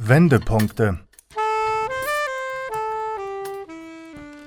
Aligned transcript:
Wendepunkte. 0.00 1.00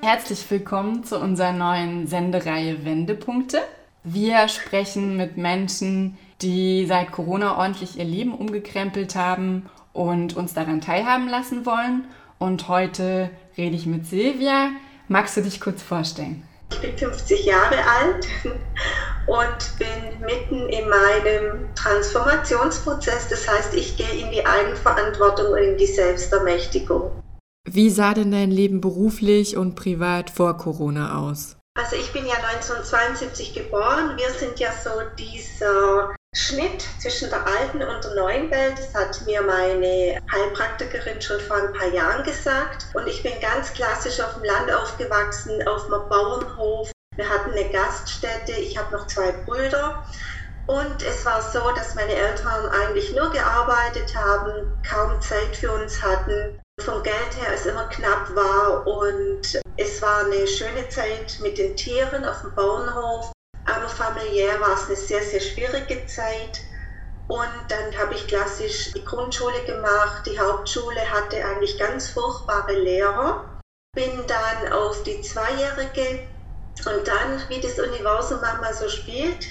Herzlich 0.02 0.50
willkommen 0.50 1.04
zu 1.04 1.20
unserer 1.20 1.52
neuen 1.52 2.08
Sendereihe 2.08 2.86
Wendepunkte. 2.86 3.60
Wir 4.06 4.48
sprechen 4.48 5.18
mit 5.18 5.36
Menschen, 5.36 6.18
die 6.42 6.86
seit 6.88 7.12
Corona 7.12 7.58
ordentlich 7.58 8.00
ihr 8.00 8.06
Leben 8.06 8.34
umgekrempelt 8.34 9.16
haben 9.16 9.70
und 9.92 10.38
uns 10.38 10.54
daran 10.54 10.80
teilhaben 10.80 11.28
lassen 11.28 11.66
wollen. 11.66 12.06
Und 12.40 12.70
heute 12.70 13.30
rede 13.58 13.76
ich 13.76 13.86
mit 13.86 14.08
Silvia. 14.08 14.70
Magst 15.10 15.36
du 15.36 15.42
dich 15.42 15.60
kurz 15.60 15.84
vorstellen? 15.84 16.44
Ich 16.72 16.80
bin 16.80 16.98
50 16.98 17.44
Jahre 17.44 17.76
alt 17.76 18.26
und 19.28 19.80
bin 19.80 20.20
mitten 20.26 20.70
in 20.70 20.90
meinem 20.90 21.74
Transformationsprozess. 21.76 23.30
Das 23.30 23.48
heißt, 23.48 23.74
ich 23.74 23.98
gehe 23.98 24.26
in 24.26 24.32
die 24.32 24.46
Eigenverantwortung 24.46 25.54
und 25.54 25.60
in 25.60 25.78
die 25.78 25.86
Selbstermächtigung. 25.86 27.12
Wie 27.68 27.90
sah 27.90 28.14
denn 28.14 28.32
dein 28.32 28.52
Leben 28.52 28.82
beruflich 28.82 29.56
und 29.56 29.76
privat 29.76 30.30
vor 30.30 30.58
Corona 30.58 31.20
aus? 31.20 31.58
Also 31.78 31.96
ich 31.96 32.12
bin 32.12 32.26
ja 32.26 32.36
1972 32.36 33.54
geboren. 33.54 34.18
Wir 34.18 34.30
sind 34.32 34.60
ja 34.60 34.72
so 34.74 34.90
dieser 35.18 36.14
Schnitt 36.36 36.86
zwischen 37.00 37.30
der 37.30 37.46
alten 37.46 37.82
und 37.82 38.04
der 38.04 38.16
neuen 38.16 38.52
Welt. 38.52 38.78
Das 38.78 38.94
hat 38.94 39.26
mir 39.26 39.42
meine 39.42 40.20
Heilpraktikerin 40.32 41.22
schon 41.22 41.40
vor 41.40 41.58
ein 41.58 41.74
paar 41.74 41.94
Jahren 41.94 42.24
gesagt. 42.24 42.88
Und 42.94 43.08
ich 43.08 43.24
bin 43.24 43.34
ganz 43.40 43.72
klassisch 43.74 44.20
auf 44.20 44.34
dem 44.34 44.44
Land 44.44 44.72
aufgewachsen, 44.72 45.66
auf 45.68 45.86
einem 45.86 46.10
Bauernhof. 46.10 46.92
Wir 47.18 47.28
hatten 47.28 47.52
eine 47.52 47.70
Gaststätte. 47.70 48.54
Ich 48.54 48.78
habe 48.78 48.96
noch 48.96 49.06
zwei 49.08 49.32
Brüder. 49.32 50.04
Und 50.68 51.04
es 51.04 51.26
war 51.26 51.42
so, 51.42 51.72
dass 51.76 51.96
meine 51.96 52.14
Eltern 52.14 52.70
eigentlich 52.70 53.14
nur 53.14 53.30
gearbeitet 53.32 54.16
haben, 54.16 54.72
kaum 54.88 55.20
Zeit 55.20 55.56
für 55.56 55.72
uns 55.72 56.02
hatten. 56.02 56.60
Vom 56.80 57.04
Geld 57.04 57.36
her 57.38 57.54
es 57.54 57.66
immer 57.66 57.90
knapp 57.90 58.34
war 58.34 58.88
und 58.88 59.62
es 59.76 60.02
war 60.02 60.26
eine 60.26 60.48
schöne 60.48 60.88
Zeit 60.88 61.38
mit 61.42 61.58
den 61.58 61.76
Tieren 61.76 62.24
auf 62.24 62.42
dem 62.42 62.56
Bauernhof. 62.56 63.32
Aber 63.66 63.90
familiär 63.90 64.60
war 64.62 64.74
es 64.74 64.86
eine 64.86 64.96
sehr, 64.96 65.22
sehr 65.22 65.42
schwierige 65.42 66.06
Zeit. 66.06 66.62
Und 67.28 67.50
dann 67.68 67.98
habe 67.98 68.14
ich 68.14 68.28
klassisch 68.28 68.92
die 68.94 69.04
Grundschule 69.04 69.64
gemacht. 69.66 70.26
Die 70.26 70.40
Hauptschule 70.40 71.02
hatte 71.12 71.44
eigentlich 71.46 71.78
ganz 71.78 72.10
furchtbare 72.10 72.74
Lehrer. 72.74 73.60
Bin 73.94 74.26
dann 74.28 74.72
auf 74.72 75.04
die 75.04 75.22
Zweijährige 75.22 76.28
und 76.86 77.08
dann, 77.08 77.44
wie 77.50 77.60
das 77.60 77.78
Universum 77.80 78.40
manchmal 78.42 78.74
so 78.74 78.90
spielt, 78.90 79.48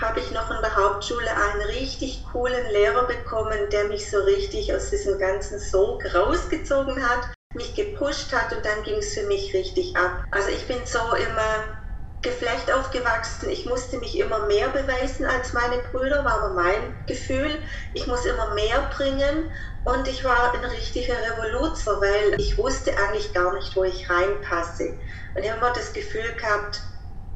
habe 0.00 0.20
ich 0.20 0.30
noch 0.30 0.50
in 0.50 0.62
der 0.62 0.74
Hauptschule 0.74 1.30
einen 1.30 1.62
richtig 1.62 2.24
coolen 2.32 2.70
Lehrer 2.70 3.06
bekommen, 3.06 3.68
der 3.70 3.84
mich 3.84 4.10
so 4.10 4.18
richtig 4.22 4.74
aus 4.74 4.90
diesem 4.90 5.18
ganzen 5.18 5.58
Sog 5.58 6.02
rausgezogen 6.14 7.06
hat, 7.06 7.28
mich 7.54 7.74
gepusht 7.74 8.32
hat 8.32 8.56
und 8.56 8.64
dann 8.64 8.82
ging 8.82 8.96
es 8.96 9.12
für 9.12 9.24
mich 9.24 9.52
richtig 9.52 9.96
ab. 9.96 10.24
Also 10.30 10.48
ich 10.48 10.66
bin 10.66 10.78
so 10.86 10.98
immer 11.16 11.79
Geflecht 12.22 12.70
aufgewachsen. 12.70 13.48
Ich 13.48 13.64
musste 13.64 13.96
mich 13.98 14.18
immer 14.18 14.46
mehr 14.46 14.68
beweisen 14.68 15.24
als 15.24 15.54
meine 15.54 15.78
Brüder, 15.78 16.22
war 16.24 16.42
aber 16.42 16.54
mein 16.54 16.94
Gefühl. 17.06 17.50
Ich 17.94 18.06
muss 18.06 18.26
immer 18.26 18.54
mehr 18.54 18.90
bringen 18.94 19.50
und 19.84 20.06
ich 20.06 20.22
war 20.22 20.52
ein 20.52 20.64
richtiger 20.64 21.14
Revoluzer, 21.14 21.98
weil 22.00 22.38
ich 22.38 22.58
wusste 22.58 22.94
eigentlich 22.98 23.32
gar 23.32 23.54
nicht, 23.54 23.74
wo 23.74 23.84
ich 23.84 24.10
reinpasse. 24.10 24.98
Und 25.34 25.42
ich 25.42 25.50
habe 25.50 25.60
immer 25.60 25.72
das 25.72 25.94
Gefühl 25.94 26.34
gehabt, 26.34 26.82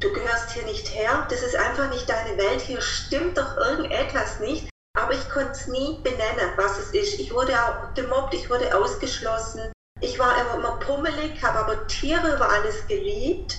du 0.01 0.13
gehörst 0.13 0.51
hier 0.51 0.63
nicht 0.65 0.93
her, 0.93 1.25
das 1.31 1.41
ist 1.41 1.55
einfach 1.55 1.89
nicht 1.89 2.07
deine 2.07 2.37
Welt, 2.37 2.61
hier 2.61 2.81
stimmt 2.81 3.39
doch 3.39 3.57
irgendetwas 3.57 4.39
nicht. 4.39 4.69
Aber 4.95 5.13
ich 5.13 5.29
konnte 5.29 5.51
es 5.51 5.67
nie 5.67 5.99
benennen, 6.03 6.51
was 6.57 6.77
es 6.77 6.91
ist. 6.91 7.19
Ich 7.19 7.33
wurde 7.33 7.53
auch 7.53 7.93
gemobbt, 7.95 8.35
ich 8.35 8.49
wurde 8.49 8.77
ausgeschlossen. 8.77 9.71
Ich 9.99 10.19
war 10.19 10.39
immer, 10.39 10.55
immer 10.55 10.79
pummelig, 10.79 11.43
habe 11.43 11.59
aber 11.59 11.87
Tiere 11.87 12.35
über 12.35 12.49
alles 12.49 12.87
geliebt 12.87 13.57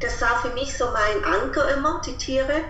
das 0.00 0.20
war 0.20 0.40
für 0.42 0.50
mich 0.54 0.76
so 0.76 0.86
mein 0.86 1.24
Anker 1.24 1.76
immer, 1.76 2.00
die 2.04 2.16
Tiere. 2.16 2.62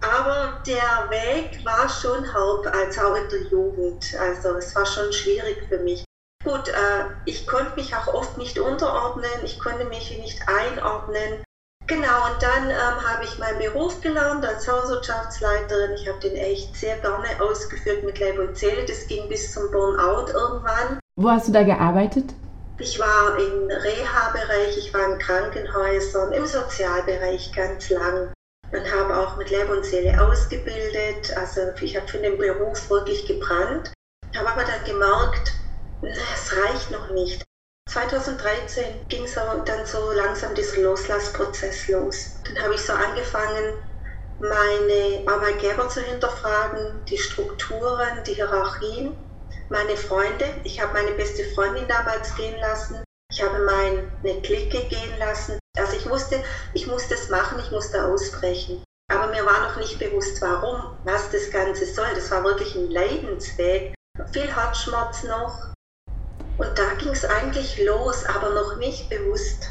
Aber 0.00 0.60
der 0.66 1.10
Weg 1.10 1.64
war 1.64 1.88
schon 1.88 2.32
hart, 2.32 2.66
als 2.66 2.98
auch 2.98 3.14
in 3.16 3.28
der 3.28 3.42
Jugend. 3.50 4.14
Also 4.20 4.56
es 4.56 4.74
war 4.76 4.86
schon 4.86 5.12
schwierig 5.12 5.64
für 5.68 5.78
mich. 5.78 6.04
Gut, 6.44 6.68
äh, 6.68 7.04
ich 7.24 7.46
konnte 7.46 7.74
mich 7.76 7.94
auch 7.96 8.12
oft 8.12 8.38
nicht 8.38 8.58
unterordnen, 8.58 9.30
ich 9.42 9.58
konnte 9.58 9.84
mich 9.86 10.16
nicht 10.18 10.40
einordnen. 10.46 11.42
Genau, 11.88 12.26
und 12.26 12.42
dann 12.42 12.70
ähm, 12.70 13.08
habe 13.08 13.24
ich 13.24 13.38
meinen 13.38 13.58
Beruf 13.58 14.00
gelernt 14.00 14.44
als 14.44 14.68
Hauswirtschaftsleiterin. 14.68 15.92
Ich 15.94 16.08
habe 16.08 16.18
den 16.18 16.36
echt 16.36 16.76
sehr 16.76 16.98
gerne 16.98 17.28
ausgeführt 17.40 18.04
mit 18.04 18.18
Leib 18.18 18.38
und 18.38 18.56
Seele. 18.56 18.84
Das 18.84 19.06
ging 19.06 19.28
bis 19.28 19.52
zum 19.52 19.70
Burnout 19.70 20.30
irgendwann. 20.32 20.98
Wo 21.16 21.30
hast 21.30 21.48
du 21.48 21.52
da 21.52 21.62
gearbeitet? 21.62 22.34
Ich 22.78 22.98
war 22.98 23.38
im 23.38 23.70
Reha-Bereich, 23.70 24.76
ich 24.76 24.92
war 24.92 25.10
in 25.10 25.18
Krankenhäusern, 25.18 26.32
im 26.32 26.44
Sozialbereich 26.44 27.50
ganz 27.52 27.88
lang 27.88 28.30
und 28.70 28.92
habe 28.92 29.16
auch 29.16 29.38
mit 29.38 29.50
Leib 29.50 29.70
und 29.70 29.82
Seele 29.82 30.20
ausgebildet. 30.22 31.34
Also 31.38 31.72
ich 31.80 31.96
habe 31.96 32.06
für 32.06 32.18
den 32.18 32.36
Beruf 32.36 32.90
wirklich 32.90 33.26
gebrannt, 33.26 33.92
habe 34.36 34.50
aber 34.50 34.64
dann 34.64 34.84
gemerkt, 34.84 35.52
es 36.02 36.54
reicht 36.54 36.90
noch 36.90 37.08
nicht. 37.12 37.42
2013 37.88 39.08
ging 39.08 39.26
so 39.26 39.40
dann 39.64 39.86
so 39.86 40.12
langsam 40.12 40.54
dieser 40.54 40.82
Loslassprozess 40.82 41.88
los. 41.88 42.34
Dann 42.44 42.62
habe 42.62 42.74
ich 42.74 42.82
so 42.82 42.92
angefangen, 42.92 43.72
meine 44.38 45.26
Arbeitgeber 45.26 45.88
zu 45.88 46.02
hinterfragen, 46.02 47.02
die 47.06 47.16
Strukturen, 47.16 48.22
die 48.26 48.34
Hierarchien 48.34 49.16
meine 49.70 49.96
Freunde. 49.96 50.46
Ich 50.64 50.80
habe 50.80 50.92
meine 50.92 51.12
beste 51.12 51.44
Freundin 51.54 51.86
damals 51.88 52.34
gehen 52.36 52.58
lassen. 52.60 53.02
Ich 53.30 53.42
habe 53.42 53.58
meine 53.64 54.40
Clique 54.42 54.84
gehen 54.88 55.18
lassen. 55.18 55.58
Also 55.76 55.96
ich 55.96 56.08
wusste, 56.08 56.42
ich 56.74 56.86
musste 56.86 57.14
es 57.14 57.28
machen, 57.28 57.58
ich 57.58 57.70
musste 57.70 58.04
ausbrechen. 58.04 58.82
Aber 59.12 59.28
mir 59.28 59.44
war 59.44 59.68
noch 59.68 59.76
nicht 59.76 59.98
bewusst, 59.98 60.40
warum, 60.40 60.96
was 61.04 61.30
das 61.30 61.50
Ganze 61.50 61.86
soll. 61.86 62.08
Das 62.14 62.30
war 62.30 62.42
wirklich 62.44 62.74
ein 62.74 62.90
Leidensweg. 62.90 63.94
Viel 64.32 64.54
Herzschmerz 64.54 65.24
noch. 65.24 65.72
Und 66.58 66.78
da 66.78 66.94
ging 66.98 67.10
es 67.10 67.24
eigentlich 67.24 67.84
los, 67.84 68.24
aber 68.24 68.50
noch 68.50 68.76
nicht 68.78 69.10
bewusst. 69.10 69.68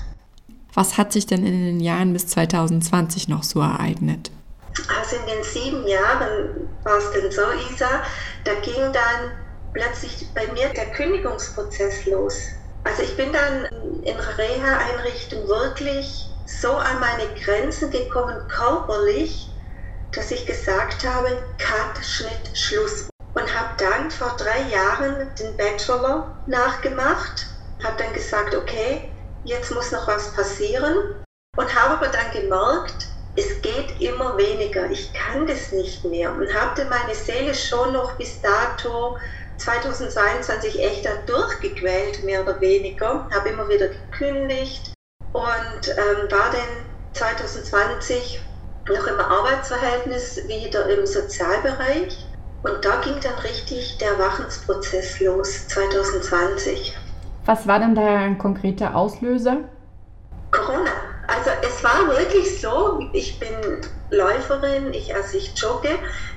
Was 0.73 0.97
hat 0.97 1.13
sich 1.13 1.25
denn 1.25 1.45
in 1.45 1.65
den 1.65 1.79
Jahren 1.79 2.13
bis 2.13 2.27
2020 2.27 3.27
noch 3.27 3.43
so 3.43 3.61
ereignet? 3.61 4.29
Also 4.99 5.15
in 5.15 5.25
den 5.25 5.43
sieben 5.43 5.87
Jahren 5.87 6.69
war 6.83 6.97
es 6.97 7.11
dann 7.11 7.31
so, 7.31 7.41
Isa, 7.73 8.03
da 8.43 8.53
ging 8.55 8.91
dann 8.93 9.31
plötzlich 9.75 10.33
bei 10.33 10.47
mir 10.53 10.69
der 10.69 10.85
Kündigungsprozess 10.91 12.05
los. 12.05 12.39
Also 12.85 13.03
ich 13.03 13.15
bin 13.17 13.33
dann 13.33 13.65
in 14.03 14.17
Reha-Einrichtung 14.17 15.47
wirklich 15.47 16.29
so 16.45 16.71
an 16.71 16.99
meine 17.01 17.27
Grenzen 17.43 17.91
gekommen, 17.91 18.47
körperlich, 18.47 19.49
dass 20.13 20.31
ich 20.31 20.45
gesagt 20.45 21.05
habe, 21.05 21.27
Cut, 21.57 22.03
Schnitt, 22.03 22.57
Schluss. 22.57 23.09
Und 23.33 23.53
habe 23.53 23.71
dann 23.77 24.09
vor 24.11 24.33
drei 24.37 24.61
Jahren 24.69 25.29
den 25.35 25.57
Bachelor 25.57 26.41
nachgemacht, 26.47 27.47
habe 27.83 28.01
dann 28.01 28.13
gesagt, 28.13 28.55
okay, 28.55 29.11
jetzt 29.43 29.71
muss 29.71 29.91
noch 29.91 30.07
was 30.07 30.33
passieren 30.33 30.95
und 31.57 31.75
habe 31.75 31.95
aber 31.95 32.07
dann 32.07 32.31
gemerkt, 32.31 33.04
es 33.35 33.61
geht 33.61 33.99
immer 33.99 34.37
weniger, 34.37 34.89
ich 34.89 35.11
kann 35.13 35.45
das 35.45 35.71
nicht 35.71 36.05
mehr 36.05 36.31
und 36.31 36.53
habe 36.53 36.85
meine 36.85 37.13
Seele 37.13 37.53
schon 37.53 37.93
noch 37.93 38.13
bis 38.13 38.41
dato 38.41 39.17
2022 39.57 40.81
echt 40.81 41.05
da 41.05 41.11
durchgequält, 41.25 42.23
mehr 42.23 42.41
oder 42.41 42.59
weniger. 42.61 43.27
Habe 43.33 43.49
immer 43.49 43.67
wieder 43.69 43.87
gekündigt 43.87 44.93
und 45.33 45.89
ähm, 45.89 46.31
war 46.31 46.51
dann 46.51 46.85
2020 47.13 48.39
noch 48.87 49.07
im 49.07 49.19
Arbeitsverhältnis 49.19 50.47
wieder 50.47 50.87
im 50.89 51.05
Sozialbereich. 51.05 52.25
Und 52.63 52.83
da 52.83 53.01
ging 53.01 53.15
dann 53.21 53.37
richtig 53.39 53.97
der 53.99 54.17
Wachensprozess 54.17 55.19
los, 55.19 55.67
2020. 55.67 56.97
Was 57.45 57.67
war 57.67 57.79
denn 57.79 57.95
da 57.95 58.01
ein 58.01 58.37
konkreter 58.37 58.95
Auslöser? 58.95 59.69
Also 61.45 61.59
es 61.61 61.83
war 61.83 62.07
wirklich 62.09 62.59
so, 62.59 62.99
ich 63.13 63.39
bin 63.39 63.81
Läuferin, 64.09 64.93
ich, 64.93 65.13
also 65.13 65.37
ich 65.37 65.55
jogge. 65.55 65.89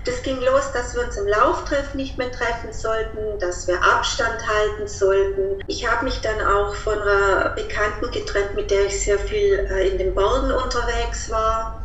Das 0.04 0.22
ging 0.22 0.38
los, 0.42 0.70
dass 0.72 0.94
wir 0.94 1.02
uns 1.02 1.16
im 1.16 1.26
Lauftreff 1.26 1.94
nicht 1.94 2.18
mehr 2.18 2.30
treffen 2.30 2.72
sollten, 2.72 3.38
dass 3.38 3.66
wir 3.66 3.82
Abstand 3.82 4.46
halten 4.46 4.86
sollten. 4.86 5.62
Ich 5.66 5.88
habe 5.90 6.04
mich 6.04 6.20
dann 6.20 6.40
auch 6.42 6.74
von 6.74 7.00
einer 7.00 7.50
Bekannten 7.50 8.10
getrennt, 8.10 8.54
mit 8.54 8.70
der 8.70 8.84
ich 8.84 9.02
sehr 9.02 9.18
viel 9.18 9.66
äh, 9.70 9.88
in 9.88 9.96
den 9.96 10.14
Bergen 10.14 10.52
unterwegs 10.52 11.30
war. 11.30 11.82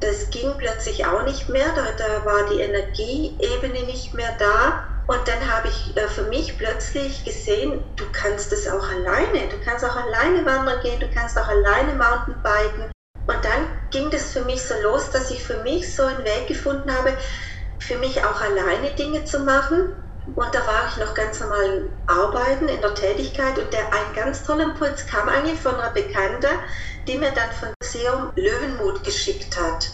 Das 0.00 0.30
ging 0.30 0.52
plötzlich 0.58 1.06
auch 1.06 1.22
nicht 1.22 1.48
mehr, 1.48 1.72
da, 1.76 1.92
da 1.96 2.24
war 2.24 2.48
die 2.50 2.60
Energieebene 2.60 3.84
nicht 3.86 4.14
mehr 4.14 4.34
da. 4.38 4.82
Und 5.06 5.28
dann 5.28 5.52
habe 5.52 5.68
ich 5.68 5.96
äh, 5.96 6.08
für 6.08 6.22
mich 6.24 6.56
plötzlich 6.56 7.24
gesehen, 7.24 7.82
du 7.96 8.04
kannst 8.10 8.52
es 8.52 8.66
auch 8.68 8.88
alleine. 8.88 9.48
Du 9.48 9.60
kannst 9.62 9.84
auch 9.84 9.96
alleine 9.96 10.44
wandern 10.46 10.80
gehen, 10.80 11.00
du 11.00 11.10
kannst 11.10 11.38
auch 11.38 11.48
alleine 11.48 11.92
Mountainbiken. 11.94 12.90
Und 13.26 13.44
dann 13.44 13.68
ging 13.90 14.10
das 14.10 14.32
für 14.32 14.44
mich 14.44 14.62
so 14.62 14.74
los, 14.82 15.10
dass 15.10 15.30
ich 15.30 15.42
für 15.42 15.62
mich 15.62 15.94
so 15.94 16.04
einen 16.04 16.24
Weg 16.24 16.46
gefunden 16.46 16.94
habe, 16.94 17.16
für 17.78 17.98
mich 17.98 18.24
auch 18.24 18.40
alleine 18.40 18.90
Dinge 18.90 19.24
zu 19.24 19.40
machen. 19.40 19.92
Und 20.34 20.54
da 20.54 20.66
war 20.66 20.88
ich 20.88 20.96
noch 20.96 21.14
ganz 21.14 21.40
normal 21.40 21.90
arbeiten 22.06 22.68
in 22.68 22.80
der 22.80 22.94
Tätigkeit 22.94 23.58
und 23.58 23.70
der 23.74 23.92
ein 23.92 24.14
ganz 24.14 24.42
toller 24.44 24.64
Impuls 24.64 25.06
kam 25.06 25.28
eigentlich 25.28 25.60
von 25.60 25.74
einer 25.74 25.90
Bekannte, 25.90 26.48
die 27.06 27.18
mir 27.18 27.30
dann 27.32 27.50
von 27.52 27.74
Museum 27.82 28.32
Löwenmut 28.36 29.04
geschickt 29.04 29.58
hat. 29.60 29.90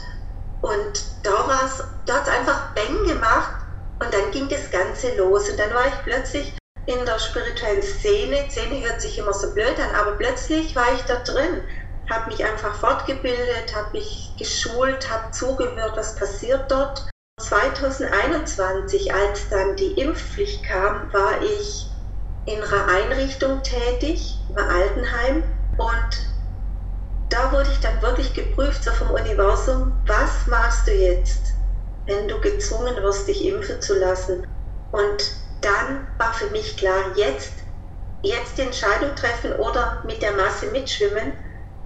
Und 0.61 1.03
da 1.25 1.33
war 1.33 1.65
es, 1.65 1.83
da 2.07 2.15
hat 2.15 2.29
es 2.29 2.33
einfach 2.33 2.75
Bang 2.75 3.05
gemacht 3.07 3.60
und 4.01 4.13
dann 4.13 4.31
ging 4.31 4.49
das 4.49 4.71
Ganze 4.71 5.15
los. 5.17 5.49
Und 5.49 5.59
dann 5.59 5.73
war 5.75 5.87
ich 5.87 6.03
plötzlich 6.05 6.53
in 6.87 7.05
der 7.05 7.19
spirituellen 7.19 7.83
Szene. 7.83 8.47
Szene 8.51 8.83
hört 8.85 9.01
sich 9.01 9.19
immer 9.19 9.33
so 9.33 9.53
blöd 9.53 9.79
an, 9.79 9.95
aber 9.95 10.13
plötzlich 10.13 10.75
war 10.75 10.93
ich 10.95 11.03
da 11.03 11.17
drin, 11.17 11.63
habe 12.09 12.31
mich 12.31 12.45
einfach 12.45 12.75
fortgebildet, 12.75 13.75
habe 13.75 13.99
mich 13.99 14.33
geschult, 14.39 15.11
habe 15.11 15.31
zugehört, 15.31 15.97
was 15.97 16.17
passiert 16.17 16.71
dort. 16.71 17.09
2021, 17.41 19.15
als 19.15 19.49
dann 19.49 19.77
die 19.77 19.93
Impfpflicht 19.93 20.65
kam, 20.65 21.13
war 21.13 21.41
ich 21.43 21.87
in 22.47 22.63
einer 22.63 22.89
Einrichtung 22.89 23.63
tätig, 23.63 24.39
im 24.49 24.59
Altenheim 24.59 25.43
und 25.79 26.31
da 27.31 27.53
wurde 27.53 27.71
ich 27.71 27.81
dann 27.81 28.03
wirklich 28.03 28.35
geprüft, 28.35 28.83
so 28.83 28.91
vom 28.91 29.11
Universum, 29.11 29.93
was 30.07 30.47
machst 30.49 30.87
du 30.87 30.93
jetzt, 30.93 31.55
wenn 32.11 32.29
du 32.29 32.41
gezwungen 32.41 32.97
wirst, 33.03 33.29
dich 33.29 33.45
impfen 33.45 33.81
zu 33.81 33.99
lassen? 33.99 34.47
Und 34.93 35.33
dann 35.61 36.09
war 36.19 36.33
für 36.35 36.51
mich 36.51 36.77
klar, 36.77 37.17
jetzt, 37.17 37.53
jetzt 38.23 38.59
die 38.59 38.63
Entscheidung 38.63 39.15
treffen 39.15 39.53
oder 39.55 40.03
mit 40.05 40.21
der 40.23 40.33
Masse 40.33 40.67
mitschwimmen. 40.67 41.33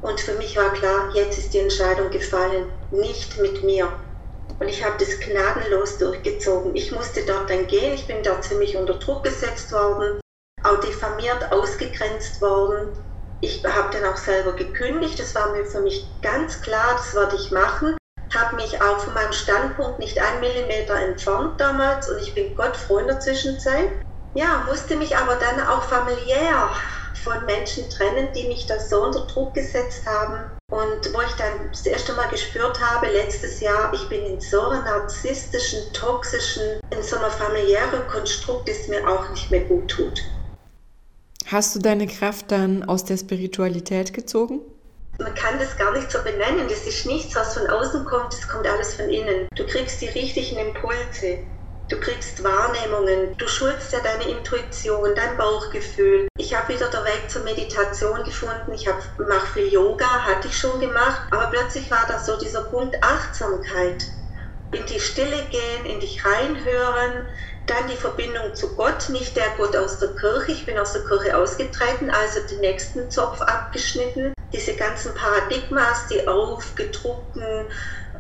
Und 0.02 0.20
für 0.20 0.34
mich 0.34 0.56
war 0.56 0.72
klar, 0.72 1.10
jetzt 1.14 1.38
ist 1.38 1.54
die 1.54 1.60
Entscheidung 1.60 2.10
gefallen, 2.10 2.66
nicht 2.90 3.38
mit 3.38 3.62
mir. 3.62 3.88
Und 4.58 4.68
ich 4.68 4.84
habe 4.84 4.96
das 4.98 5.20
gnadenlos 5.20 5.98
durchgezogen. 5.98 6.74
Ich 6.74 6.92
musste 6.92 7.24
dort 7.26 7.50
dann 7.50 7.66
gehen, 7.66 7.94
ich 7.94 8.06
bin 8.06 8.22
da 8.22 8.40
ziemlich 8.40 8.76
unter 8.76 8.94
Druck 8.94 9.24
gesetzt 9.24 9.72
worden, 9.72 10.20
auch 10.62 10.80
diffamiert, 10.80 11.52
ausgegrenzt 11.52 12.40
worden 12.40 12.88
ich 13.44 13.62
habe 13.62 13.92
dann 13.92 14.10
auch 14.10 14.16
selber 14.16 14.52
gekündigt, 14.52 15.18
das 15.18 15.34
war 15.34 15.52
mir 15.52 15.66
für 15.66 15.80
mich 15.80 16.06
ganz 16.22 16.62
klar, 16.62 16.94
das 16.96 17.14
werde 17.14 17.36
ich 17.36 17.50
machen. 17.50 17.94
Habe 18.34 18.56
mich 18.56 18.80
auch 18.82 18.98
von 18.98 19.14
meinem 19.14 19.32
Standpunkt 19.32 20.00
nicht 20.00 20.18
einen 20.18 20.40
Millimeter 20.40 20.96
entfernt 20.96 21.60
damals 21.60 22.10
und 22.10 22.20
ich 22.20 22.34
bin 22.34 22.54
Gott 22.56 22.76
froh 22.76 22.98
in 22.98 23.06
der 23.06 23.20
Zwischenzeit. 23.20 23.90
Ja, 24.34 24.64
musste 24.68 24.96
mich 24.96 25.16
aber 25.16 25.36
dann 25.36 25.64
auch 25.66 25.84
familiär 25.84 26.68
von 27.22 27.44
Menschen 27.46 27.88
trennen, 27.88 28.28
die 28.34 28.48
mich 28.48 28.66
da 28.66 28.78
so 28.78 29.04
unter 29.04 29.26
Druck 29.26 29.54
gesetzt 29.54 30.04
haben. 30.04 30.50
Und 30.70 31.14
wo 31.14 31.20
ich 31.20 31.32
dann 31.38 31.70
das 31.70 31.86
erste 31.86 32.12
Mal 32.14 32.28
gespürt 32.28 32.80
habe, 32.80 33.06
letztes 33.06 33.60
Jahr, 33.60 33.92
ich 33.94 34.08
bin 34.08 34.24
in 34.26 34.40
so 34.40 34.60
einem 34.62 34.84
narzisstischen, 34.84 35.92
toxischen, 35.92 36.80
in 36.90 37.02
so 37.02 37.16
einem 37.16 37.30
familiären 37.30 38.06
Konstrukt, 38.08 38.68
das 38.68 38.88
mir 38.88 39.08
auch 39.08 39.30
nicht 39.30 39.50
mehr 39.52 39.64
gut 39.64 39.88
tut. 39.88 40.22
Hast 41.46 41.76
du 41.76 41.78
deine 41.78 42.08
Kraft 42.08 42.50
dann 42.50 42.82
aus 42.82 43.04
der 43.04 43.16
Spiritualität 43.16 44.12
gezogen? 44.12 44.60
Man 45.18 45.34
kann 45.34 45.58
das 45.58 45.76
gar 45.76 45.92
nicht 45.92 46.10
so 46.10 46.22
benennen. 46.22 46.68
Das 46.68 46.86
ist 46.86 47.06
nichts, 47.06 47.36
was 47.36 47.54
von 47.54 47.66
außen 47.68 48.04
kommt, 48.04 48.32
das 48.32 48.48
kommt 48.48 48.66
alles 48.66 48.94
von 48.94 49.08
innen. 49.08 49.48
Du 49.56 49.64
kriegst 49.66 50.00
die 50.00 50.08
richtigen 50.08 50.58
Impulse. 50.58 51.38
Du 51.88 52.00
kriegst 52.00 52.42
Wahrnehmungen, 52.42 53.34
du 53.36 53.46
schulst 53.46 53.92
ja 53.92 54.00
deine 54.00 54.24
Intuition, 54.24 55.14
dein 55.14 55.36
Bauchgefühl. 55.36 56.28
Ich 56.38 56.54
habe 56.54 56.72
wieder 56.72 56.88
den 56.88 57.04
Weg 57.04 57.28
zur 57.28 57.42
Meditation 57.42 58.24
gefunden. 58.24 58.72
Ich 58.72 58.86
mache 59.18 59.46
viel 59.52 59.68
Yoga, 59.68 60.24
hatte 60.24 60.48
ich 60.48 60.56
schon 60.56 60.80
gemacht. 60.80 61.20
Aber 61.30 61.48
plötzlich 61.48 61.90
war 61.90 62.06
da 62.08 62.18
so 62.18 62.38
dieser 62.38 62.62
Punkt 62.62 62.96
Achtsamkeit. 63.02 64.02
In 64.74 64.86
die 64.86 65.00
Stille 65.00 65.44
gehen, 65.50 65.86
in 65.86 66.00
dich 66.00 66.24
reinhören, 66.24 67.26
dann 67.66 67.88
die 67.88 67.96
Verbindung 67.96 68.54
zu 68.54 68.74
Gott, 68.74 69.08
nicht 69.08 69.36
der 69.36 69.48
Gott 69.56 69.76
aus 69.76 69.98
der 69.98 70.10
Kirche. 70.16 70.52
Ich 70.52 70.66
bin 70.66 70.78
aus 70.78 70.92
der 70.92 71.04
Kirche 71.04 71.36
ausgetreten, 71.36 72.10
also 72.10 72.40
den 72.50 72.60
nächsten 72.60 73.10
Zopf 73.10 73.40
abgeschnitten. 73.40 74.34
Diese 74.52 74.74
ganzen 74.74 75.14
Paradigmas, 75.14 76.06
die 76.08 76.26
aufgedruckten 76.26 77.66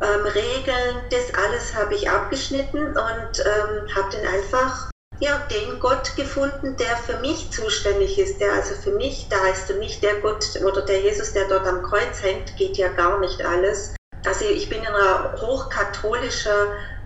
ähm, 0.02 0.26
Regeln, 0.26 1.02
das 1.10 1.34
alles 1.34 1.74
habe 1.74 1.94
ich 1.94 2.08
abgeschnitten 2.08 2.88
und 2.88 3.40
ähm, 3.40 3.94
habe 3.94 4.08
dann 4.12 4.26
einfach 4.26 4.90
ja, 5.20 5.46
den 5.50 5.78
Gott 5.78 6.16
gefunden, 6.16 6.76
der 6.76 6.96
für 6.96 7.18
mich 7.18 7.50
zuständig 7.50 8.18
ist, 8.18 8.40
der 8.40 8.52
also 8.52 8.74
für 8.74 8.92
mich 8.92 9.28
da 9.28 9.46
ist 9.48 9.70
und 9.70 9.78
nicht 9.78 10.02
der 10.02 10.16
Gott 10.16 10.44
oder 10.64 10.82
der 10.82 11.00
Jesus, 11.00 11.32
der 11.32 11.48
dort 11.48 11.66
am 11.66 11.82
Kreuz 11.82 12.22
hängt, 12.22 12.56
geht 12.56 12.76
ja 12.76 12.88
gar 12.88 13.20
nicht 13.20 13.44
alles. 13.44 13.94
Also 14.24 14.46
ich 14.46 14.68
bin 14.70 14.80
in 14.80 14.86
einer 14.86 15.34
hochkatholischen 15.40 16.52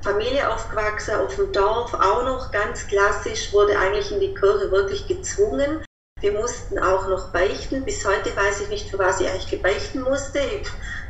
Familie 0.03 0.49
aufgewachsen, 0.53 1.17
auf 1.17 1.35
dem 1.35 1.53
Dorf, 1.53 1.93
auch 1.95 2.23
noch 2.25 2.53
ganz 2.53 2.87
klassisch, 2.87 3.53
wurde 3.53 3.77
eigentlich 3.77 4.13
in 4.13 4.21
die 4.21 4.35
Kirche 4.35 4.71
wirklich 4.71 5.09
gezwungen. 5.09 5.83
Wir 6.21 6.33
mussten 6.33 6.79
auch 6.79 7.09
noch 7.09 7.33
beichten. 7.33 7.85
Bis 7.85 8.05
heute 8.05 8.35
weiß 8.37 8.61
ich 8.63 8.69
nicht, 8.69 8.91
für 8.91 8.99
was 8.99 9.21
ich 9.21 9.29
eigentlich 9.29 9.51
gebeichten 9.51 10.03
musste. 10.03 10.41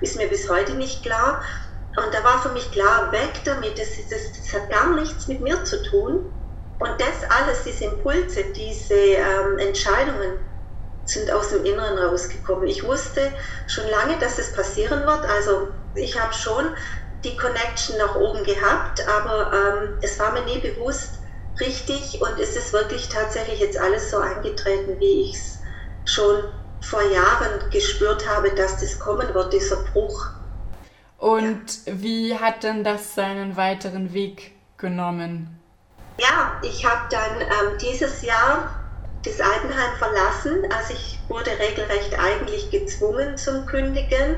Ist 0.01 0.17
mir 0.17 0.29
bis 0.29 0.49
heute 0.49 0.73
nicht 0.75 1.03
klar. 1.03 1.43
Und 1.97 2.15
da 2.15 2.23
war 2.25 2.41
für 2.43 2.51
mich 2.51 2.71
klar, 2.71 3.13
weg 3.13 3.41
damit, 3.45 3.79
das, 3.79 3.89
das, 4.09 4.33
das 4.33 4.53
hat 4.55 4.71
gar 4.71 4.95
nichts 4.95 5.29
mit 5.29 5.41
mir 5.41 5.65
zu 5.65 5.83
tun. 5.83 6.33
Und 6.79 7.01
das 7.01 7.29
alles, 7.31 7.65
diese 7.65 7.85
Impulse, 7.85 8.45
diese 8.55 8.95
ähm, 8.95 9.59
Entscheidungen 9.59 10.39
sind 11.05 11.31
aus 11.31 11.49
dem 11.49 11.65
Inneren 11.65 11.99
rausgekommen. 11.99 12.69
Ich 12.69 12.85
wusste 12.85 13.33
schon 13.67 13.89
lange, 13.89 14.19
dass 14.19 14.39
es 14.39 14.53
passieren 14.53 15.01
wird. 15.07 15.25
Also 15.25 15.69
ich 15.99 16.19
habe 16.21 16.33
schon 16.33 16.65
die 17.25 17.37
Connection 17.37 17.99
nach 17.99 18.15
oben 18.15 18.45
gehabt, 18.45 19.07
aber 19.09 19.53
ähm, 19.53 19.99
es 20.03 20.19
war 20.19 20.33
mir 20.33 20.45
nie 20.45 20.59
bewusst 20.59 21.19
richtig 21.61 22.21
und 22.21 22.39
es 22.39 22.57
ist 22.57 22.73
wirklich 22.73 23.09
tatsächlich 23.09 23.61
jetzt 23.61 23.79
alles 23.79 24.11
so 24.11 24.19
eingetreten, 24.19 24.99
wie 25.01 25.23
ich 25.23 25.35
es 25.35 25.59
schon 26.05 26.45
vor 26.81 27.03
Jahren 27.03 27.71
gespürt 27.71 28.29
habe, 28.29 28.51
dass 28.51 28.81
das 28.81 28.99
kommen 28.99 29.35
wird, 29.35 29.53
dieser 29.53 29.77
Bruch. 29.93 30.31
Und 31.19 31.87
ja. 31.87 31.93
wie 31.97 32.39
hat 32.39 32.63
denn 32.63 32.85
das 32.85 33.15
seinen 33.15 33.57
weiteren 33.57 34.13
Weg 34.13 34.53
genommen? 34.77 35.59
Ja, 36.19 36.61
ich 36.63 36.85
habe 36.85 37.09
dann 37.11 37.41
ähm, 37.41 37.79
dieses 37.81 38.23
Jahr 38.23 38.75
das 39.25 39.41
Altenheim 39.41 39.97
verlassen. 39.99 40.65
Also 40.77 40.95
ich 40.95 41.19
wurde 41.29 41.51
regelrecht 41.59 42.17
eigentlich 42.19 42.71
gezwungen 42.71 43.37
zum 43.37 43.67
Kündigen. 43.67 44.37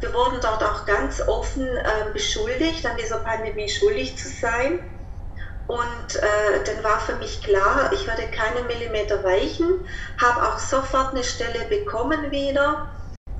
Wir 0.00 0.12
wurden 0.12 0.40
dort 0.40 0.62
auch 0.62 0.84
ganz 0.86 1.20
offen 1.20 1.66
äh, 1.66 2.10
beschuldigt, 2.12 2.84
an 2.86 2.96
dieser 2.96 3.18
Pandemie 3.18 3.68
schuldig 3.68 4.18
zu 4.18 4.28
sein. 4.28 4.80
Und 5.66 6.16
äh, 6.16 6.64
dann 6.64 6.84
war 6.84 7.00
für 7.00 7.16
mich 7.16 7.42
klar, 7.42 7.90
ich 7.92 8.06
werde 8.06 8.26
keinen 8.28 8.66
Millimeter 8.66 9.24
weichen, 9.24 9.66
habe 10.20 10.42
auch 10.42 10.58
sofort 10.58 11.12
eine 11.12 11.24
Stelle 11.24 11.64
bekommen 11.66 12.30
wieder 12.30 12.86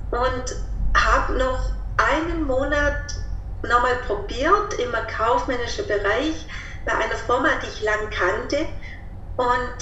und 0.09 0.55
habe 0.95 1.33
noch 1.33 1.71
einen 1.97 2.43
Monat 2.43 2.97
nochmal 3.61 3.97
probiert 4.07 4.73
im 4.75 4.91
kaufmännischen 5.07 5.87
Bereich 5.87 6.47
bei 6.85 6.93
einer 6.93 7.15
Firma, 7.15 7.49
die 7.61 7.67
ich 7.67 7.81
lang 7.81 8.09
kannte. 8.09 8.65
Und 9.35 9.75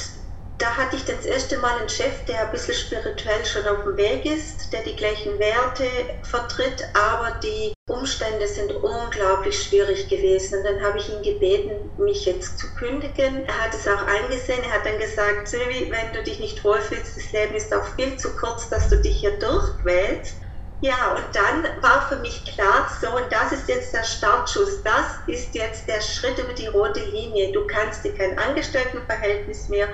da 0.58 0.78
hatte 0.78 0.96
ich 0.96 1.06
das 1.06 1.26
erste 1.26 1.58
Mal 1.58 1.80
einen 1.80 1.90
Chef, 1.90 2.26
der 2.26 2.46
ein 2.46 2.52
bisschen 2.52 2.76
spirituell 2.76 3.46
schon 3.46 3.68
auf 3.68 3.84
dem 3.84 3.98
Weg 3.98 4.26
ist, 4.26 4.72
der 4.72 4.82
die 4.84 4.96
gleichen 4.96 5.38
Werte 5.40 5.86
vertritt, 6.24 6.84
aber 6.94 7.40
die 7.42 7.74
Umstände 7.90 8.48
sind 8.48 8.72
unglaublich 8.72 9.62
schwierig 9.62 10.08
gewesen. 10.08 10.60
Und 10.60 10.66
dann 10.66 10.82
habe 10.82 11.00
ich 11.00 11.10
ihn 11.10 11.22
gebeten, 11.22 11.92
mich 11.98 12.26
jetzt 12.26 12.58
zu 12.58 12.74
kündigen. 12.76 13.46
Er 13.46 13.64
hat 13.66 13.74
es 13.74 13.88
auch 13.88 14.06
eingesehen. 14.08 14.64
Er 14.64 14.72
hat 14.72 14.86
dann 14.86 15.00
gesagt, 15.00 15.48
Sylvie, 15.48 15.92
wenn 15.92 16.14
du 16.14 16.24
dich 16.24 16.40
nicht 16.40 16.64
wohlfühlst, 16.64 17.18
das 17.18 17.32
Leben 17.34 17.56
ist 17.56 17.74
auch 17.74 17.86
viel 17.96 18.16
zu 18.18 18.34
kurz, 18.38 18.70
dass 18.70 18.88
du 18.90 19.02
dich 19.02 19.18
hier 19.18 19.38
durchquälst. 19.38 20.36
Ja, 20.80 21.16
und 21.16 21.24
dann 21.34 21.64
war 21.82 22.10
für 22.10 22.18
mich 22.18 22.44
klar, 22.44 22.90
so, 23.02 23.08
und 23.16 23.32
das 23.32 23.54
ist 23.54 23.70
jetzt 23.70 23.94
der 23.94 24.04
Startschuss, 24.04 24.84
das 24.84 25.06
ist 25.28 25.56
jetzt 25.56 25.88
der 25.88 26.02
Schritt 26.02 26.38
über 26.38 26.52
die 26.52 26.68
rote 26.68 27.00
Linie. 27.00 27.54
Du 27.54 27.66
kannst 27.68 28.04
dir 28.04 28.14
kein 28.14 28.38
Angestelltenverhältnis 28.38 29.70
mehr 29.70 29.88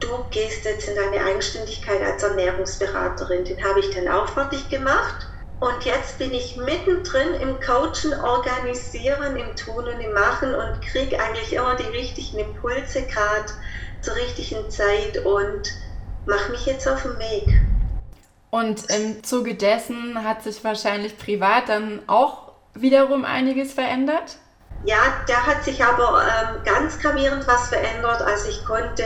du 0.00 0.08
gehst 0.30 0.64
jetzt 0.64 0.88
in 0.88 0.96
deine 0.96 1.24
Eigenständigkeit 1.24 2.02
als 2.02 2.22
Ernährungsberaterin. 2.22 3.44
Den 3.44 3.62
habe 3.64 3.80
ich 3.80 3.90
dann 3.90 4.08
auch 4.08 4.28
fertig 4.28 4.68
gemacht. 4.68 5.26
Und 5.58 5.84
jetzt 5.84 6.18
bin 6.18 6.32
ich 6.34 6.56
mittendrin 6.56 7.34
im 7.40 7.58
Coachen, 7.60 8.12
Organisieren, 8.22 9.36
im 9.36 9.56
Tun 9.56 9.86
und 9.86 10.00
im 10.00 10.12
Machen 10.12 10.54
und 10.54 10.82
kriege 10.82 11.18
eigentlich 11.18 11.54
immer 11.54 11.76
die 11.76 11.96
richtigen 11.96 12.38
Impulse 12.38 13.02
gerade 13.02 13.46
zur 14.02 14.16
richtigen 14.16 14.70
Zeit 14.70 15.24
und 15.24 15.72
mache 16.26 16.50
mich 16.50 16.66
jetzt 16.66 16.86
auf 16.86 17.02
den 17.02 17.18
Weg. 17.18 17.60
Und 18.50 18.90
im 18.90 19.24
Zuge 19.24 19.54
dessen 19.54 20.22
hat 20.22 20.42
sich 20.42 20.62
wahrscheinlich 20.62 21.16
privat 21.16 21.68
dann 21.68 22.02
auch 22.06 22.52
wiederum 22.74 23.24
einiges 23.24 23.72
verändert? 23.72 24.36
Ja, 24.84 24.98
da 25.26 25.46
hat 25.46 25.64
sich 25.64 25.82
aber 25.82 26.22
ähm, 26.22 26.62
ganz 26.64 26.98
gravierend 26.98 27.46
was 27.46 27.68
verändert. 27.68 28.20
Also 28.20 28.50
ich 28.50 28.64
konnte 28.64 29.04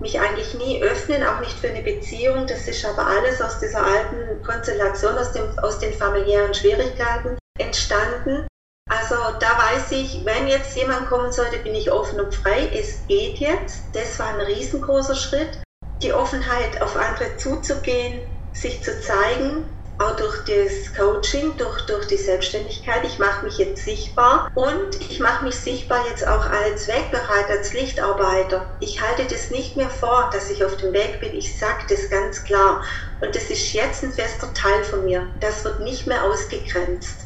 mich 0.00 0.18
eigentlich 0.20 0.54
nie 0.54 0.82
öffnen, 0.82 1.24
auch 1.24 1.40
nicht 1.40 1.58
für 1.58 1.68
eine 1.68 1.82
Beziehung. 1.82 2.46
Das 2.46 2.66
ist 2.66 2.84
aber 2.84 3.06
alles 3.06 3.40
aus 3.40 3.58
dieser 3.58 3.84
alten 3.84 4.42
Konstellation, 4.42 5.16
aus, 5.16 5.32
dem, 5.32 5.58
aus 5.60 5.78
den 5.78 5.92
familiären 5.92 6.54
Schwierigkeiten 6.54 7.38
entstanden. 7.58 8.46
Also 8.90 9.14
da 9.40 9.58
weiß 9.58 9.92
ich, 9.92 10.24
wenn 10.24 10.46
jetzt 10.46 10.76
jemand 10.76 11.08
kommen 11.08 11.32
sollte, 11.32 11.58
bin 11.58 11.74
ich 11.74 11.90
offen 11.90 12.20
und 12.20 12.34
frei. 12.34 12.70
Es 12.74 13.06
geht 13.06 13.38
jetzt. 13.38 13.82
Das 13.92 14.18
war 14.18 14.28
ein 14.28 14.40
riesengroßer 14.40 15.14
Schritt. 15.14 15.60
Die 16.02 16.12
Offenheit 16.12 16.82
auf 16.82 16.96
andere 16.96 17.36
zuzugehen, 17.36 18.20
sich 18.52 18.82
zu 18.82 19.00
zeigen, 19.00 19.64
auch 19.98 20.16
durch 20.16 20.44
das 20.44 20.94
Coaching, 20.96 21.56
durch, 21.56 21.86
durch 21.86 22.06
die 22.06 22.16
Selbstständigkeit. 22.16 23.04
Ich 23.04 23.18
mache 23.18 23.44
mich 23.44 23.58
jetzt 23.58 23.84
sichtbar 23.84 24.50
und 24.54 25.00
ich 25.00 25.20
mache 25.20 25.44
mich 25.44 25.54
sichtbar 25.54 25.98
jetzt 26.08 26.26
auch 26.26 26.50
als 26.50 26.88
Wegbereiter, 26.88 27.58
als 27.58 27.72
Lichtarbeiter. 27.72 28.66
Ich 28.80 29.00
halte 29.00 29.24
das 29.32 29.50
nicht 29.50 29.76
mehr 29.76 29.90
vor, 29.90 30.30
dass 30.32 30.50
ich 30.50 30.64
auf 30.64 30.76
dem 30.76 30.92
Weg 30.92 31.20
bin. 31.20 31.34
Ich 31.34 31.58
sage 31.58 31.84
das 31.88 32.10
ganz 32.10 32.42
klar. 32.44 32.82
Und 33.20 33.34
das 33.34 33.50
ist 33.50 33.72
jetzt 33.72 34.02
ein 34.02 34.12
fester 34.12 34.52
Teil 34.54 34.82
von 34.84 35.04
mir. 35.04 35.26
Das 35.40 35.64
wird 35.64 35.80
nicht 35.80 36.06
mehr 36.06 36.24
ausgegrenzt. 36.24 37.20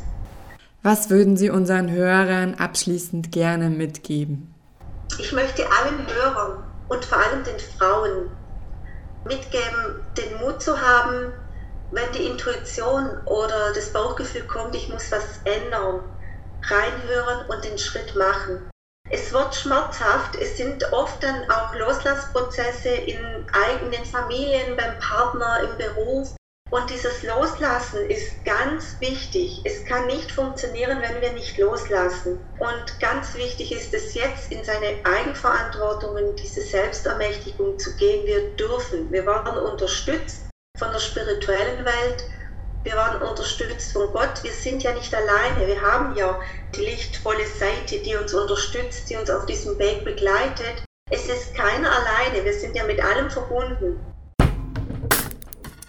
Was 0.83 1.11
würden 1.11 1.37
Sie 1.37 1.51
unseren 1.51 1.91
Hörern 1.91 2.55
abschließend 2.55 3.33
gerne 3.33 3.69
mitgeben? 3.69 4.55
Ich 5.19 5.33
möchte 5.33 5.65
allen 5.65 6.07
Hörern 6.07 6.63
und 6.89 7.05
vor 7.05 7.19
allem 7.19 7.43
den 7.45 7.59
Frauen 7.59 8.31
mitgeben, 9.25 10.01
den 10.17 10.39
Mut 10.41 10.63
zu 10.63 10.81
haben, 10.81 11.33
wenn 11.91 12.13
die 12.13 12.27
Intuition 12.27 13.21
oder 13.27 13.73
das 13.73 13.93
Bauchgefühl 13.93 14.43
kommt, 14.43 14.75
ich 14.75 14.89
muss 14.89 15.11
was 15.11 15.41
ändern, 15.45 16.03
reinhören 16.63 17.47
und 17.49 17.65
den 17.65 17.79
Schritt 17.79 18.15
machen. 18.15 18.69
Es 19.11 19.33
wird 19.33 19.55
schmerzhaft, 19.55 20.37
es 20.37 20.59
sind 20.59 20.93
oft 20.93 21.23
dann 21.23 21.51
auch 21.51 21.75
Loslassprozesse 21.75 22.91
in 22.91 23.47
eigenen 23.53 24.05
Familien, 24.05 24.77
beim 24.77 24.99
Partner, 24.99 25.61
im 25.63 25.79
Beruf. 25.79 26.35
Und 26.71 26.91
dieses 26.91 27.23
Loslassen 27.23 28.11
ist 28.11 28.45
ganz 28.45 29.01
wichtig. 29.01 29.63
Es 29.65 29.87
kann 29.87 30.07
nicht 30.07 30.31
funktionieren, 30.31 31.01
wenn 31.01 31.23
wir 31.23 31.33
nicht 31.33 31.57
loslassen. 31.57 32.39
Und 32.59 33.01
ganz 33.01 33.35
wichtig 33.35 33.73
ist 33.73 33.95
es 33.95 34.13
jetzt 34.13 34.53
in 34.53 34.63
seine 34.63 34.97
Eigenverantwortung, 35.05 36.19
in 36.19 36.37
diese 36.37 36.61
Selbstermächtigung 36.61 37.79
zu 37.79 37.97
gehen. 37.97 38.27
Wir 38.27 38.51
dürfen. 38.57 39.11
Wir 39.11 39.25
werden 39.25 39.57
unterstützt 39.57 40.48
von 40.79 40.93
der 40.93 41.01
spirituellen 41.01 41.85
Welt. 41.85 42.25
Wir 42.85 42.93
werden 42.93 43.21
unterstützt 43.23 43.93
von 43.93 44.13
Gott. 44.13 44.43
Wir 44.43 44.53
sind 44.53 44.83
ja 44.83 44.95
nicht 44.95 45.13
alleine. 45.15 45.67
Wir 45.67 45.81
haben 45.83 46.17
ja 46.17 46.39
die 46.75 46.81
lichtvolle 46.81 47.47
Seite, 47.59 48.03
die 48.03 48.15
uns 48.15 48.33
unterstützt, 48.33 49.11
die 49.11 49.17
uns 49.17 49.29
auf 49.29 49.47
diesem 49.47 49.79
Weg 49.79 50.05
begleitet. 50.05 50.85
Es 51.11 51.27
ist 51.27 51.55
keiner 51.55 51.91
alleine. 51.91 52.45
Wir 52.45 52.55
sind 52.55 52.77
ja 52.77 52.85
mit 52.85 53.03
allem 53.03 53.29
verbunden. 53.31 53.99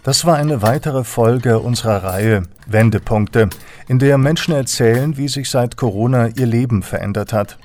Das 0.02 0.24
war 0.24 0.36
eine 0.36 0.62
weitere 0.62 1.04
Folge 1.04 1.58
unserer 1.58 2.02
Reihe 2.02 2.42
Wendepunkte, 2.66 3.50
in 3.86 3.98
der 3.98 4.18
Menschen 4.18 4.54
erzählen, 4.54 5.16
wie 5.16 5.28
sich 5.28 5.50
seit 5.50 5.76
Corona 5.76 6.28
ihr 6.28 6.46
Leben 6.46 6.82
verändert 6.82 7.32
hat. 7.32 7.58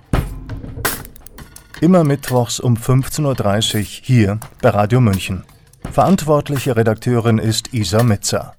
Immer 1.81 2.03
mittwochs 2.03 2.59
um 2.59 2.75
15.30 2.75 3.77
Uhr 3.77 3.83
hier 3.83 4.39
bei 4.61 4.69
Radio 4.69 4.99
München. 4.99 5.43
Verantwortliche 5.91 6.75
Redakteurin 6.75 7.37
ist 7.37 7.73
Isa 7.73 8.03
Metzer. 8.03 8.55